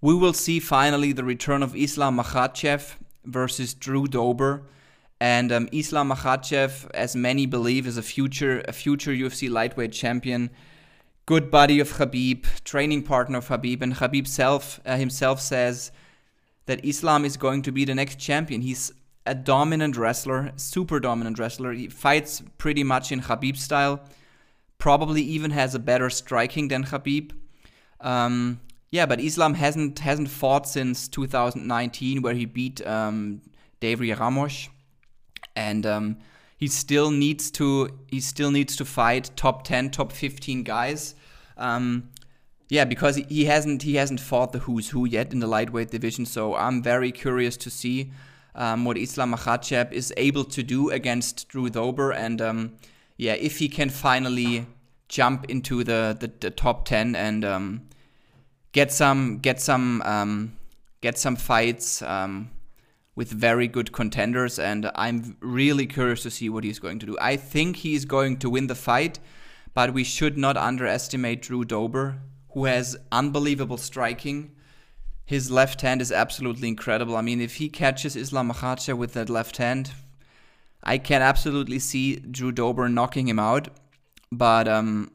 We 0.00 0.14
will 0.14 0.32
see 0.32 0.60
finally 0.60 1.12
the 1.12 1.24
return 1.24 1.62
of 1.62 1.74
Islam 1.74 2.18
Makhachev 2.18 2.96
versus 3.26 3.74
Drew 3.74 4.06
Dober. 4.06 4.62
And 5.20 5.50
um, 5.50 5.68
Islam 5.72 6.10
Makhachev, 6.10 6.90
as 6.92 7.16
many 7.16 7.46
believe, 7.46 7.86
is 7.86 7.96
a 7.96 8.02
future 8.02 8.62
a 8.68 8.72
future 8.72 9.12
UFC 9.12 9.50
lightweight 9.50 9.92
champion. 9.92 10.50
Good 11.24 11.50
buddy 11.50 11.80
of 11.80 11.94
Khabib, 11.94 12.44
training 12.64 13.02
partner 13.02 13.38
of 13.38 13.48
Khabib, 13.48 13.82
and 13.82 13.94
Khabib 13.94 14.26
self 14.26 14.80
uh, 14.84 14.96
himself 14.96 15.40
says 15.40 15.90
that 16.66 16.84
Islam 16.84 17.24
is 17.24 17.36
going 17.36 17.62
to 17.62 17.72
be 17.72 17.84
the 17.84 17.94
next 17.94 18.18
champion. 18.18 18.60
He's 18.60 18.92
a 19.24 19.34
dominant 19.34 19.96
wrestler, 19.96 20.52
super 20.56 21.00
dominant 21.00 21.38
wrestler. 21.38 21.72
He 21.72 21.88
fights 21.88 22.42
pretty 22.58 22.84
much 22.84 23.10
in 23.10 23.20
Khabib 23.20 23.56
style. 23.56 24.00
Probably 24.78 25.22
even 25.22 25.50
has 25.50 25.74
a 25.74 25.78
better 25.78 26.10
striking 26.10 26.68
than 26.68 26.84
Khabib. 26.84 27.32
Um, 28.00 28.60
yeah, 28.96 29.04
but 29.04 29.20
Islam 29.20 29.52
hasn't 29.54 29.98
hasn't 29.98 30.30
fought 30.30 30.66
since 30.66 31.06
2019, 31.08 32.22
where 32.22 32.32
he 32.32 32.46
beat 32.46 32.84
um, 32.86 33.42
Ramos, 33.82 34.70
and 35.54 35.84
um, 35.84 36.16
he 36.56 36.66
still 36.66 37.10
needs 37.10 37.50
to 37.52 37.90
he 38.08 38.20
still 38.20 38.50
needs 38.50 38.74
to 38.76 38.86
fight 38.86 39.30
top 39.36 39.64
10, 39.64 39.90
top 39.90 40.12
15 40.12 40.62
guys. 40.62 41.14
Um, 41.58 42.08
yeah, 42.70 42.86
because 42.86 43.16
he 43.16 43.44
hasn't 43.44 43.82
he 43.82 43.96
hasn't 43.96 44.20
fought 44.20 44.52
the 44.52 44.60
who's 44.60 44.88
who 44.88 45.06
yet 45.06 45.30
in 45.30 45.40
the 45.40 45.46
lightweight 45.46 45.90
division. 45.90 46.24
So 46.24 46.54
I'm 46.54 46.82
very 46.82 47.12
curious 47.12 47.58
to 47.58 47.70
see 47.70 48.10
um, 48.54 48.86
what 48.86 48.96
Islam 48.96 49.34
Makhachev 49.34 49.92
is 49.92 50.10
able 50.16 50.44
to 50.44 50.62
do 50.62 50.88
against 50.88 51.48
Drew 51.48 51.68
Dober. 51.68 52.12
And 52.12 52.40
um, 52.40 52.76
yeah, 53.18 53.34
if 53.34 53.58
he 53.58 53.68
can 53.68 53.90
finally 53.90 54.66
jump 55.08 55.44
into 55.50 55.84
the, 55.84 56.16
the, 56.18 56.32
the 56.40 56.50
top 56.50 56.86
10 56.86 57.14
and 57.14 57.44
um, 57.44 57.82
get 58.76 58.92
some 58.92 59.38
get 59.38 59.58
some 59.60 60.02
um, 60.02 60.32
get 61.00 61.16
some 61.18 61.36
fights 61.36 62.02
um, 62.02 62.50
with 63.14 63.30
very 63.30 63.68
good 63.76 63.90
contenders 63.90 64.58
and 64.58 64.90
I'm 64.94 65.36
really 65.40 65.86
curious 65.86 66.22
to 66.24 66.30
see 66.30 66.48
what 66.50 66.62
he's 66.62 66.78
going 66.78 66.98
to 67.00 67.06
do. 67.06 67.16
I 67.20 67.36
think 67.36 67.76
he's 67.76 68.04
going 68.04 68.36
to 68.42 68.50
win 68.50 68.66
the 68.66 68.74
fight, 68.74 69.18
but 69.72 69.94
we 69.94 70.04
should 70.04 70.36
not 70.36 70.56
underestimate 70.56 71.40
Drew 71.42 71.64
Dober, 71.64 72.18
who 72.52 72.66
has 72.66 72.96
unbelievable 73.10 73.78
striking 73.78 74.50
his 75.26 75.50
left 75.50 75.80
hand 75.80 76.00
is 76.00 76.12
absolutely 76.12 76.68
incredible. 76.68 77.16
I 77.16 77.20
mean, 77.20 77.40
if 77.40 77.56
he 77.56 77.68
catches 77.68 78.14
Islam 78.14 78.52
Makhachev 78.52 78.96
with 78.96 79.12
that 79.14 79.28
left 79.28 79.56
hand, 79.56 79.90
I 80.84 80.98
can 80.98 81.20
absolutely 81.20 81.80
see 81.80 82.16
Drew 82.16 82.52
Dober 82.52 82.88
knocking 82.88 83.26
him 83.26 83.40
out. 83.40 83.68
But 84.30 84.68
um, 84.68 85.10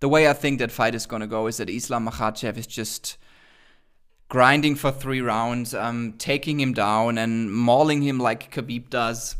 the 0.00 0.08
way 0.08 0.28
I 0.28 0.32
think 0.32 0.58
that 0.58 0.72
fight 0.72 0.94
is 0.94 1.06
going 1.06 1.20
to 1.20 1.26
go 1.26 1.46
is 1.46 1.58
that 1.58 1.70
Islam 1.70 2.08
Makhachev 2.08 2.56
is 2.56 2.66
just 2.66 3.18
grinding 4.28 4.74
for 4.74 4.90
three 4.90 5.20
rounds, 5.20 5.74
um, 5.74 6.14
taking 6.16 6.58
him 6.60 6.72
down 6.72 7.18
and 7.18 7.52
mauling 7.52 8.02
him 8.02 8.18
like 8.18 8.50
Khabib 8.52 8.88
does. 8.88 9.36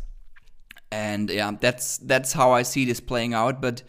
And 0.91 1.29
yeah, 1.29 1.51
that's 1.59 1.97
that's 1.97 2.33
how 2.33 2.51
I 2.51 2.61
see 2.61 2.85
this 2.85 2.99
playing 2.99 3.33
out. 3.33 3.61
But 3.61 3.81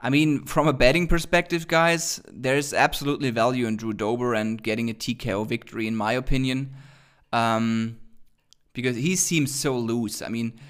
I 0.00 0.10
mean, 0.10 0.44
from 0.44 0.68
a 0.68 0.72
betting 0.72 1.06
perspective, 1.06 1.66
guys, 1.66 2.20
there's 2.30 2.74
absolutely 2.74 3.30
value 3.30 3.66
in 3.66 3.76
Drew 3.76 3.92
Dober 3.92 4.34
and 4.34 4.62
getting 4.62 4.90
a 4.90 4.94
TKO 4.94 5.46
victory, 5.46 5.86
in 5.86 5.96
my 5.96 6.12
opinion, 6.12 6.74
um, 7.32 7.98
because 8.74 8.96
he 8.96 9.16
seems 9.16 9.54
so 9.54 9.78
loose. 9.78 10.20
I 10.20 10.28
mean, 10.28 10.60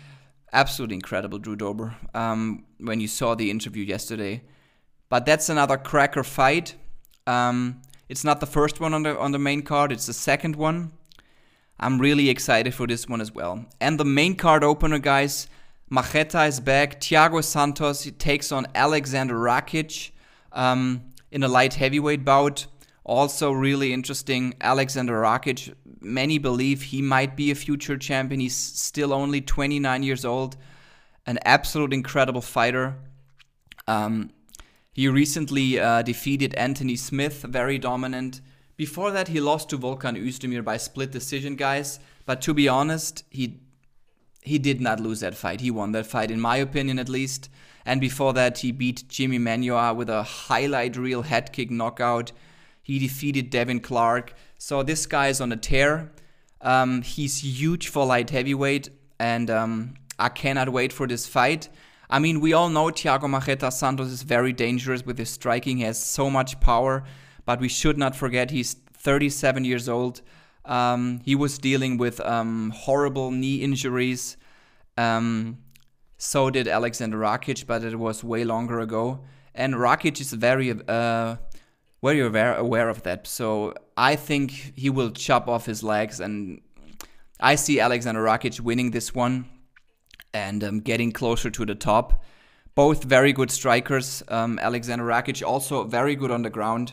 absolutely 0.52 0.96
incredible, 0.96 1.38
Drew 1.38 1.56
Dober. 1.56 1.96
Um, 2.14 2.66
when 2.78 3.00
you 3.00 3.08
saw 3.08 3.34
the 3.34 3.50
interview 3.50 3.82
yesterday, 3.84 4.42
but 5.08 5.26
that's 5.26 5.48
another 5.48 5.76
cracker 5.76 6.24
fight. 6.24 6.74
Um, 7.26 7.82
it's 8.08 8.24
not 8.24 8.40
the 8.40 8.46
first 8.46 8.80
one 8.80 8.94
on 8.94 9.02
the 9.02 9.18
on 9.18 9.32
the 9.32 9.38
main 9.38 9.62
card; 9.62 9.92
it's 9.92 10.06
the 10.06 10.12
second 10.12 10.56
one. 10.56 10.92
I'm 11.78 12.00
really 12.00 12.30
excited 12.30 12.74
for 12.74 12.86
this 12.86 13.08
one 13.08 13.20
as 13.20 13.32
well. 13.32 13.66
And 13.80 14.00
the 14.00 14.04
main 14.04 14.36
card 14.36 14.64
opener, 14.64 14.98
guys. 14.98 15.48
Marreta 15.90 16.48
is 16.48 16.58
back. 16.58 17.00
Thiago 17.00 17.44
Santos 17.44 18.02
he 18.02 18.10
takes 18.10 18.50
on 18.50 18.66
Alexander 18.74 19.34
Rakic 19.34 20.10
um, 20.52 21.12
in 21.30 21.42
a 21.42 21.48
light 21.48 21.74
heavyweight 21.74 22.24
bout. 22.24 22.66
Also, 23.04 23.52
really 23.52 23.92
interesting. 23.92 24.54
Alexander 24.60 25.20
Rakic, 25.20 25.72
many 26.00 26.38
believe 26.38 26.82
he 26.82 27.02
might 27.02 27.36
be 27.36 27.52
a 27.52 27.54
future 27.54 27.96
champion. 27.96 28.40
He's 28.40 28.56
still 28.56 29.12
only 29.12 29.40
29 29.40 30.02
years 30.02 30.24
old. 30.24 30.56
An 31.24 31.38
absolute 31.44 31.92
incredible 31.92 32.40
fighter. 32.40 32.96
Um, 33.86 34.30
he 34.96 35.08
recently 35.08 35.78
uh, 35.78 36.00
defeated 36.00 36.54
Anthony 36.54 36.96
Smith, 36.96 37.42
very 37.42 37.76
dominant. 37.76 38.40
Before 38.78 39.10
that, 39.10 39.28
he 39.28 39.40
lost 39.40 39.68
to 39.68 39.78
Volkan 39.78 40.16
Oezdemir 40.16 40.64
by 40.64 40.78
split 40.78 41.10
decision, 41.10 41.54
guys. 41.54 42.00
But 42.24 42.40
to 42.40 42.54
be 42.54 42.66
honest, 42.66 43.22
he 43.28 43.60
he 44.40 44.58
did 44.58 44.80
not 44.80 44.98
lose 44.98 45.20
that 45.20 45.34
fight. 45.34 45.60
He 45.60 45.70
won 45.70 45.92
that 45.92 46.06
fight, 46.06 46.30
in 46.30 46.40
my 46.40 46.56
opinion, 46.56 46.98
at 46.98 47.10
least. 47.10 47.50
And 47.84 48.00
before 48.00 48.32
that, 48.32 48.56
he 48.60 48.72
beat 48.72 49.06
Jimmy 49.06 49.38
Manuwa 49.38 49.94
with 49.94 50.08
a 50.08 50.22
highlight 50.22 50.96
reel 50.96 51.20
head 51.20 51.52
kick 51.52 51.70
knockout. 51.70 52.32
He 52.82 52.98
defeated 52.98 53.50
Devin 53.50 53.80
Clark. 53.80 54.32
So 54.56 54.82
this 54.82 55.04
guy 55.04 55.28
is 55.28 55.42
on 55.42 55.52
a 55.52 55.58
tear. 55.58 56.10
Um, 56.62 57.02
he's 57.02 57.44
huge 57.44 57.88
for 57.88 58.06
light 58.06 58.30
heavyweight, 58.30 58.88
and 59.18 59.50
um, 59.50 59.94
I 60.18 60.30
cannot 60.30 60.70
wait 60.70 60.90
for 60.90 61.06
this 61.06 61.26
fight. 61.26 61.68
I 62.08 62.18
mean, 62.18 62.40
we 62.40 62.52
all 62.52 62.68
know 62.68 62.86
Thiago 62.86 63.22
Marreta 63.22 63.72
Santos 63.72 64.08
is 64.08 64.22
very 64.22 64.52
dangerous 64.52 65.04
with 65.04 65.18
his 65.18 65.30
striking. 65.30 65.78
He 65.78 65.84
has 65.84 66.02
so 66.02 66.30
much 66.30 66.60
power, 66.60 67.04
but 67.44 67.60
we 67.60 67.68
should 67.68 67.98
not 67.98 68.14
forget 68.14 68.50
he's 68.50 68.74
37 68.74 69.64
years 69.64 69.88
old. 69.88 70.22
Um, 70.64 71.20
he 71.24 71.34
was 71.34 71.58
dealing 71.58 71.96
with 71.96 72.20
um, 72.20 72.72
horrible 72.74 73.30
knee 73.30 73.56
injuries. 73.56 74.36
Um, 74.96 75.58
so 76.18 76.50
did 76.50 76.68
Alexander 76.68 77.18
Rakic, 77.18 77.66
but 77.66 77.82
it 77.84 77.98
was 77.98 78.24
way 78.24 78.44
longer 78.44 78.80
ago. 78.80 79.20
And 79.54 79.74
Rakic 79.74 80.20
is 80.20 80.32
very, 80.32 80.70
uh, 80.70 81.36
very 82.02 82.20
aware, 82.20 82.54
aware 82.54 82.88
of 82.88 83.02
that. 83.02 83.26
So 83.26 83.74
I 83.96 84.16
think 84.16 84.72
he 84.76 84.90
will 84.90 85.10
chop 85.10 85.48
off 85.48 85.66
his 85.66 85.82
legs, 85.82 86.20
and 86.20 86.60
I 87.40 87.56
see 87.56 87.80
Alexander 87.80 88.22
Rakic 88.22 88.60
winning 88.60 88.90
this 88.92 89.14
one 89.14 89.46
and 90.36 90.62
um, 90.62 90.80
getting 90.80 91.12
closer 91.12 91.50
to 91.50 91.64
the 91.64 91.74
top. 91.74 92.24
Both 92.74 93.04
very 93.04 93.32
good 93.32 93.50
strikers. 93.50 94.22
Um, 94.28 94.58
Alexander 94.58 95.04
Rakic 95.04 95.46
also 95.46 95.84
very 95.84 96.14
good 96.14 96.30
on 96.30 96.42
the 96.42 96.50
ground 96.50 96.92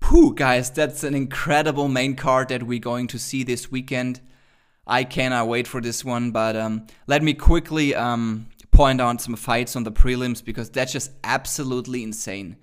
Pooh, 0.00 0.34
guys, 0.34 0.70
that's 0.70 1.04
an 1.04 1.14
incredible 1.14 1.88
main 1.88 2.16
card 2.16 2.48
that 2.48 2.62
we're 2.62 2.78
going 2.78 3.06
to 3.08 3.18
see 3.18 3.42
this 3.42 3.70
weekend. 3.70 4.20
I 4.86 5.04
cannot 5.04 5.48
wait 5.48 5.66
for 5.66 5.80
this 5.80 6.04
one, 6.04 6.30
but 6.30 6.56
um, 6.56 6.86
let 7.06 7.22
me 7.22 7.34
quickly 7.34 7.94
um, 7.94 8.46
point 8.70 9.00
out 9.00 9.20
some 9.20 9.36
fights 9.36 9.76
on 9.76 9.84
the 9.84 9.92
prelims 9.92 10.42
because 10.42 10.70
that's 10.70 10.92
just 10.92 11.10
absolutely 11.24 12.02
insane. 12.02 12.56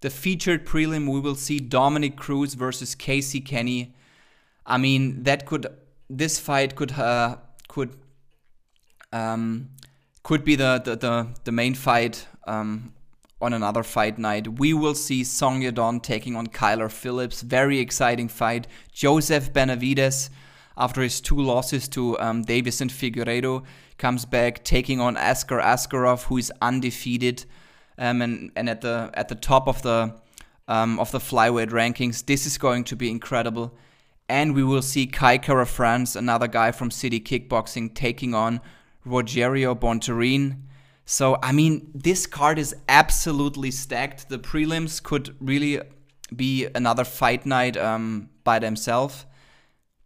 The 0.00 0.10
featured 0.10 0.66
prelim, 0.66 1.10
we 1.10 1.20
will 1.20 1.36
see 1.36 1.60
Dominick 1.60 2.16
Cruz 2.16 2.54
versus 2.54 2.94
Casey 2.94 3.40
Kenny. 3.40 3.94
I 4.66 4.76
mean, 4.76 5.22
that 5.22 5.46
could 5.46 5.66
this 6.10 6.38
fight 6.38 6.74
could 6.74 6.92
uh, 6.92 7.36
could 7.68 7.96
um, 9.12 9.70
could 10.22 10.44
be 10.44 10.56
the, 10.56 10.80
the, 10.84 10.96
the, 10.96 11.28
the 11.44 11.52
main 11.52 11.74
fight 11.74 12.26
um, 12.46 12.92
on 13.40 13.52
another 13.52 13.82
fight 13.82 14.18
night. 14.18 14.58
We 14.58 14.72
will 14.72 14.94
see 14.94 15.24
Song 15.24 15.62
Yadong 15.62 16.02
taking 16.02 16.36
on 16.36 16.46
Kyler 16.46 16.90
Phillips. 16.90 17.42
Very 17.42 17.78
exciting 17.78 18.28
fight. 18.28 18.66
Joseph 18.92 19.52
Benavidez, 19.52 20.30
after 20.76 21.02
his 21.02 21.20
two 21.20 21.40
losses 21.40 21.88
to 21.88 22.18
um, 22.20 22.44
Deiveson 22.44 22.90
Figueiredo, 22.90 23.64
comes 23.98 24.24
back 24.24 24.64
taking 24.64 25.00
on 25.00 25.16
Askar 25.16 25.60
Askarov, 25.60 26.24
who 26.24 26.38
is 26.38 26.52
undefeated 26.62 27.44
um, 27.98 28.22
and, 28.22 28.50
and 28.56 28.68
at 28.68 28.80
the 28.80 29.10
at 29.14 29.28
the 29.28 29.34
top 29.34 29.68
of 29.68 29.82
the 29.82 30.14
um, 30.68 30.98
of 30.98 31.10
the 31.10 31.18
flyweight 31.18 31.70
rankings. 31.70 32.24
This 32.24 32.46
is 32.46 32.58
going 32.58 32.84
to 32.84 32.96
be 32.96 33.10
incredible. 33.10 33.76
And 34.28 34.54
we 34.54 34.64
will 34.64 34.82
see 34.82 35.06
Kai 35.06 35.38
Kara-France, 35.38 36.16
another 36.16 36.46
guy 36.46 36.72
from 36.72 36.90
City 36.90 37.20
Kickboxing, 37.20 37.94
taking 37.94 38.34
on 38.34 38.60
Rogerio 39.06 39.78
Bontorin. 39.78 40.62
So, 41.04 41.38
I 41.42 41.52
mean, 41.52 41.90
this 41.94 42.26
card 42.26 42.58
is 42.58 42.74
absolutely 42.88 43.70
stacked. 43.70 44.28
The 44.28 44.38
prelims 44.38 45.02
could 45.02 45.34
really 45.40 45.80
be 46.34 46.66
another 46.74 47.04
fight 47.04 47.44
night 47.44 47.76
um, 47.76 48.30
by 48.44 48.58
themselves. 48.58 49.26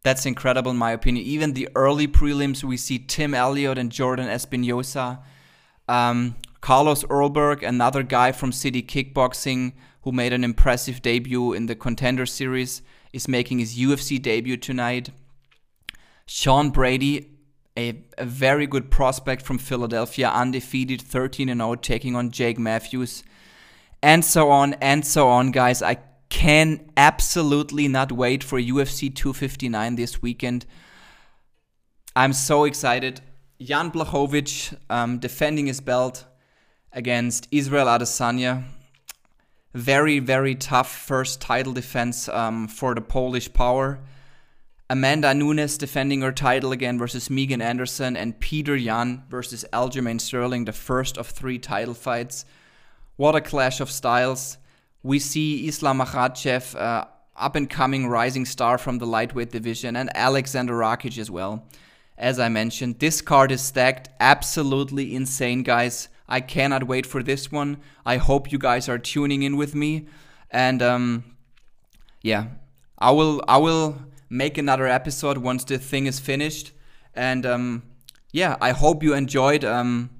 That's 0.02 0.24
incredible, 0.24 0.70
in 0.70 0.76
my 0.76 0.92
opinion. 0.92 1.26
Even 1.26 1.52
the 1.52 1.68
early 1.74 2.08
prelims, 2.08 2.62
we 2.62 2.76
see 2.76 2.98
Tim 2.98 3.34
Elliott 3.34 3.76
and 3.78 3.90
Jordan 3.90 4.28
Espinosa. 4.28 5.20
Um, 5.88 6.36
Carlos 6.60 7.04
Ulberg, 7.04 7.62
another 7.62 8.02
guy 8.02 8.32
from 8.32 8.52
City 8.52 8.82
Kickboxing 8.82 9.72
who 10.02 10.12
made 10.12 10.32
an 10.32 10.44
impressive 10.44 11.02
debut 11.02 11.52
in 11.52 11.66
the 11.66 11.74
Contender 11.74 12.26
Series, 12.26 12.82
is 13.12 13.28
making 13.28 13.58
his 13.58 13.76
UFC 13.76 14.22
debut 14.22 14.56
tonight. 14.56 15.10
Sean 16.26 16.70
Brady, 16.70 17.35
a, 17.76 18.02
a 18.18 18.24
very 18.24 18.66
good 18.66 18.90
prospect 18.90 19.42
from 19.42 19.58
Philadelphia, 19.58 20.28
undefeated, 20.28 21.02
13 21.02 21.48
0, 21.48 21.74
taking 21.76 22.16
on 22.16 22.30
Jake 22.30 22.58
Matthews, 22.58 23.22
and 24.02 24.24
so 24.24 24.50
on 24.50 24.74
and 24.74 25.06
so 25.06 25.28
on, 25.28 25.50
guys. 25.50 25.82
I 25.82 25.98
can 26.28 26.90
absolutely 26.96 27.88
not 27.88 28.12
wait 28.12 28.42
for 28.42 28.58
UFC 28.60 29.14
259 29.14 29.96
this 29.96 30.22
weekend. 30.22 30.66
I'm 32.14 32.32
so 32.32 32.64
excited. 32.64 33.20
Jan 33.60 33.90
Blachowicz 33.90 34.76
um, 34.90 35.18
defending 35.18 35.66
his 35.66 35.80
belt 35.80 36.24
against 36.92 37.48
Israel 37.50 37.86
Adesanya. 37.86 38.64
Very, 39.74 40.18
very 40.18 40.54
tough 40.54 40.90
first 40.90 41.40
title 41.40 41.74
defense 41.74 42.28
um, 42.30 42.68
for 42.68 42.94
the 42.94 43.00
Polish 43.02 43.52
power. 43.52 44.00
Amanda 44.88 45.34
Nunes 45.34 45.78
defending 45.78 46.20
her 46.20 46.30
title 46.30 46.70
again 46.70 46.96
versus 46.96 47.28
Megan 47.28 47.60
Anderson, 47.60 48.16
and 48.16 48.38
Peter 48.38 48.76
Yan 48.76 49.24
versus 49.28 49.64
Aljamain 49.72 50.20
Sterling, 50.20 50.64
the 50.64 50.72
first 50.72 51.18
of 51.18 51.26
three 51.26 51.58
title 51.58 51.94
fights. 51.94 52.44
What 53.16 53.34
a 53.34 53.40
clash 53.40 53.80
of 53.80 53.90
styles. 53.90 54.58
We 55.02 55.18
see 55.18 55.66
Islam 55.66 55.98
Makhachev, 55.98 56.76
uh, 56.80 57.06
up 57.34 57.56
and 57.56 57.68
coming 57.68 58.06
rising 58.06 58.44
star 58.44 58.78
from 58.78 58.98
the 58.98 59.06
lightweight 59.06 59.50
division, 59.50 59.96
and 59.96 60.08
Alexander 60.14 60.74
Rakic 60.74 61.18
as 61.18 61.32
well. 61.32 61.66
As 62.16 62.38
I 62.38 62.48
mentioned, 62.48 63.00
this 63.00 63.20
card 63.20 63.50
is 63.50 63.62
stacked 63.62 64.08
absolutely 64.20 65.16
insane, 65.16 65.64
guys. 65.64 66.08
I 66.28 66.40
cannot 66.40 66.84
wait 66.84 67.06
for 67.06 67.24
this 67.24 67.50
one. 67.50 67.78
I 68.04 68.18
hope 68.18 68.52
you 68.52 68.58
guys 68.58 68.88
are 68.88 68.98
tuning 68.98 69.42
in 69.42 69.56
with 69.56 69.74
me, 69.74 70.06
and 70.48 70.80
um, 70.80 71.24
yeah, 72.22 72.46
I 72.98 73.10
will. 73.10 73.42
I 73.48 73.56
will 73.56 73.98
make 74.28 74.58
another 74.58 74.86
episode 74.86 75.38
once 75.38 75.64
the 75.64 75.78
thing 75.78 76.06
is 76.06 76.18
finished. 76.18 76.72
And 77.14 77.46
um, 77.46 77.82
yeah, 78.32 78.56
I 78.60 78.72
hope 78.72 79.02
you 79.02 79.14
enjoyed 79.14 79.64
um, 79.64 80.10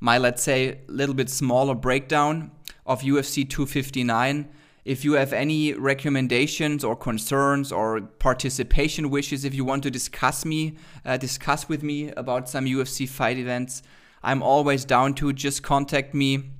my, 0.00 0.18
let's 0.18 0.42
say, 0.42 0.80
little 0.88 1.14
bit 1.14 1.30
smaller 1.30 1.74
breakdown 1.74 2.50
of 2.84 3.02
UFC 3.02 3.48
259. 3.48 4.48
If 4.84 5.04
you 5.04 5.14
have 5.14 5.32
any 5.32 5.72
recommendations 5.72 6.84
or 6.84 6.94
concerns 6.94 7.72
or 7.72 8.00
participation 8.00 9.10
wishes, 9.10 9.44
if 9.44 9.52
you 9.52 9.64
want 9.64 9.82
to 9.82 9.90
discuss 9.90 10.44
me, 10.44 10.76
uh, 11.04 11.16
discuss 11.16 11.68
with 11.68 11.82
me 11.82 12.12
about 12.12 12.48
some 12.48 12.66
UFC 12.66 13.08
fight 13.08 13.36
events, 13.36 13.82
I'm 14.22 14.42
always 14.42 14.84
down 14.84 15.14
to 15.14 15.32
just 15.32 15.62
contact 15.62 16.14
me. 16.14 16.50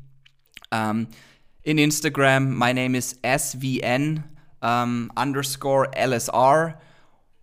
Um, 0.73 1.09
in 1.65 1.79
Instagram, 1.79 2.51
my 2.51 2.73
name 2.73 2.95
is 2.95 3.15
SVN 3.25 4.25
um, 4.62 5.11
underscore 5.16 5.88
LSR, 5.97 6.77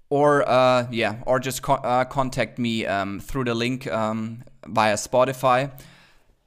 or 0.09 0.47
uh, 0.47 0.87
yeah, 0.91 1.17
or 1.25 1.39
just 1.39 1.61
co- 1.61 1.73
uh, 1.73 2.05
contact 2.05 2.59
me 2.59 2.85
um, 2.85 3.19
through 3.19 3.45
the 3.45 3.53
link 3.53 3.87
um, 3.87 4.43
via 4.67 4.95
Spotify. 4.95 5.71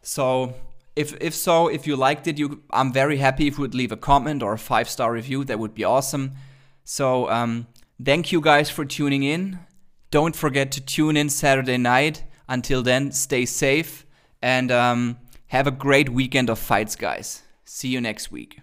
So 0.02 0.55
if 0.94 1.16
if 1.20 1.35
so, 1.35 1.68
if 1.68 1.87
you 1.87 1.96
liked 1.96 2.26
it, 2.26 2.38
you 2.38 2.62
I'm 2.70 2.92
very 2.92 3.18
happy 3.18 3.46
if 3.46 3.59
you 3.59 3.62
would 3.62 3.74
leave 3.74 3.92
a 3.92 3.96
comment 3.96 4.42
or 4.42 4.55
a 4.55 4.59
five 4.59 4.88
star 4.88 5.12
review. 5.12 5.44
That 5.44 5.59
would 5.59 5.74
be 5.74 5.85
awesome. 5.85 6.33
So 6.85 7.29
um, 7.29 7.66
thank 8.02 8.33
you 8.33 8.40
guys 8.40 8.70
for 8.70 8.85
tuning 8.85 9.22
in. 9.22 9.59
Don't 10.11 10.37
forget 10.37 10.70
to 10.72 10.81
tune 10.81 11.16
in 11.16 11.29
Saturday 11.29 11.76
night. 11.79 12.24
Until 12.48 12.83
then, 12.83 13.11
stay 13.11 13.44
safe 13.44 14.07
and 14.40 14.70
um, 14.70 15.18
have 15.48 15.66
a 15.66 15.72
great 15.72 16.09
weekend 16.09 16.48
of 16.48 16.59
fights, 16.59 16.94
guys. 16.94 17.42
See 17.64 17.88
you 17.88 18.00
next 18.00 18.31
week. 18.31 18.61